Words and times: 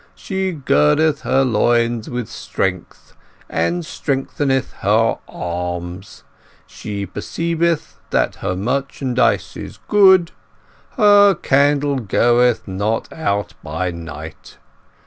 She 0.15 0.51
girdeth 0.53 1.21
her 1.21 1.43
loins 1.45 2.09
with 2.09 2.27
strength 2.27 3.15
and 3.47 3.85
strengtheneth 3.85 4.73
her 4.79 5.19
arms. 5.29 6.23
She 6.65 7.05
perceiveth 7.05 7.99
that 8.09 8.37
her 8.37 8.55
merchandise 8.55 9.55
is 9.55 9.77
good; 9.87 10.31
her 10.97 11.35
candle 11.35 11.97
goeth 11.97 12.67
not 12.67 13.13
out 13.13 13.53
by 13.61 13.91
night. 13.91 14.57